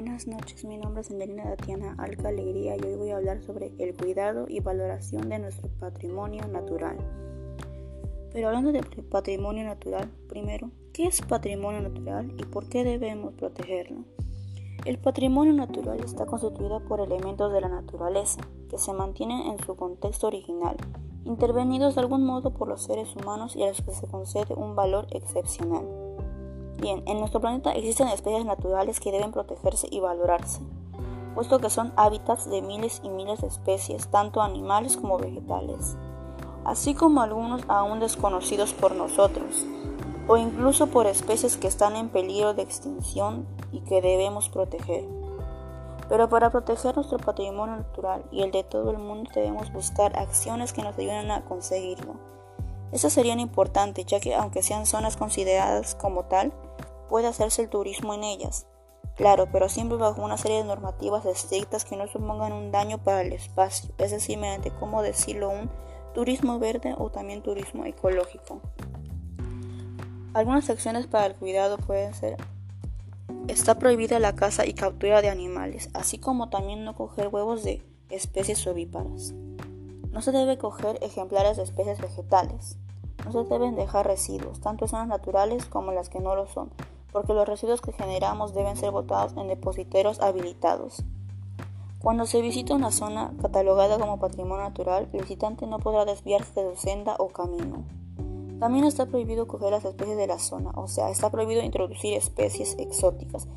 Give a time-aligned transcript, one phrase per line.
[0.00, 0.64] buenas noches.
[0.64, 4.46] Mi nombre es Angelina Tatiana Alca Alegría y hoy voy a hablar sobre el cuidado
[4.48, 6.96] y valoración de nuestro patrimonio natural.
[8.32, 14.06] Pero hablando de patrimonio natural, primero, ¿qué es patrimonio natural y por qué debemos protegerlo?
[14.86, 19.76] El patrimonio natural está constituido por elementos de la naturaleza que se mantienen en su
[19.76, 20.78] contexto original,
[21.26, 24.74] intervenidos de algún modo por los seres humanos y a los que se concede un
[24.74, 25.99] valor excepcional.
[26.80, 30.62] Bien, en nuestro planeta existen especies naturales que deben protegerse y valorarse,
[31.34, 35.98] puesto que son hábitats de miles y miles de especies, tanto animales como vegetales,
[36.64, 39.66] así como algunos aún desconocidos por nosotros,
[40.26, 45.04] o incluso por especies que están en peligro de extinción y que debemos proteger.
[46.08, 50.72] Pero para proteger nuestro patrimonio natural y el de todo el mundo debemos buscar acciones
[50.72, 52.14] que nos ayuden a conseguirlo.
[52.90, 56.52] Estas serían importantes ya que aunque sean zonas consideradas como tal,
[57.10, 58.66] puede hacerse el turismo en ellas.
[59.16, 63.20] Claro, pero siempre bajo una serie de normativas estrictas que no supongan un daño para
[63.20, 65.68] el espacio, es decir, mediante, como decirlo, un
[66.14, 68.62] turismo verde o también turismo ecológico.
[70.32, 72.38] Algunas acciones para el cuidado pueden ser
[73.48, 77.82] Está prohibida la caza y captura de animales, así como también no coger huevos de
[78.08, 79.32] especies ovíparas.
[80.12, 82.76] No se debe coger ejemplares de especies vegetales.
[83.24, 86.70] No se deben dejar residuos, tanto zonas naturales como las que no lo son,
[87.12, 91.02] porque los residuos que generamos deben ser botados en depositeros habilitados.
[92.00, 96.74] Cuando se visita una zona catalogada como patrimonio natural, el visitante no podrá desviarse de
[96.74, 97.84] su senda o camino.
[98.58, 102.76] También está prohibido coger las especies de la zona, o sea, está prohibido introducir especies
[102.78, 103.48] exóticas,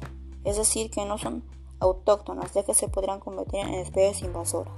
[0.44, 1.44] es decir, que no son
[1.80, 4.74] autóctonas, ya que se podrán convertir en especies invasoras.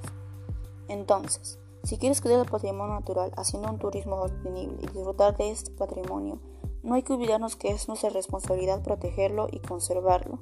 [0.88, 5.72] Entonces, si quieres cuidar el patrimonio natural haciendo un turismo sostenible y disfrutar de este
[5.72, 6.40] patrimonio,
[6.86, 10.40] no hay que olvidarnos que es nuestra responsabilidad protegerlo y conservarlo.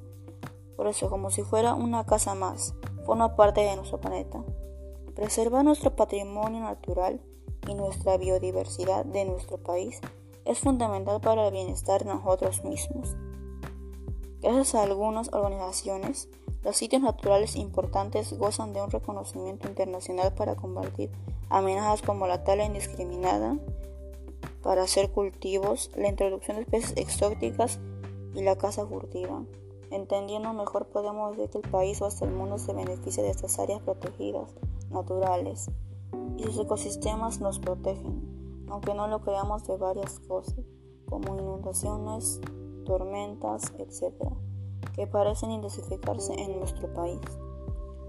[0.76, 2.74] Por eso, como si fuera una casa más,
[3.06, 4.44] forma parte de nuestro planeta.
[5.14, 7.20] Preservar nuestro patrimonio natural
[7.66, 10.00] y nuestra biodiversidad de nuestro país
[10.44, 13.16] es fundamental para el bienestar de nosotros mismos.
[14.42, 16.28] Gracias a algunas organizaciones,
[16.62, 21.10] los sitios naturales importantes gozan de un reconocimiento internacional para combatir
[21.48, 23.56] amenazas como la tala indiscriminada,
[24.64, 27.80] para hacer cultivos, la introducción de especies exóticas
[28.34, 29.44] y la caza furtiva.
[29.90, 33.58] Entendiendo mejor podemos ver que el país o hasta el mundo se beneficia de estas
[33.58, 34.54] áreas protegidas,
[34.90, 35.70] naturales,
[36.38, 40.64] y sus ecosistemas nos protegen, aunque no lo creamos de varias cosas,
[41.10, 42.40] como inundaciones,
[42.86, 44.14] tormentas, etc.,
[44.94, 47.20] que parecen intensificarse en nuestro país.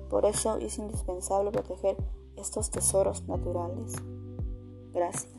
[0.10, 1.98] Por eso es indispensable proteger
[2.38, 3.94] estos tesoros naturales.
[4.94, 5.35] Gracias.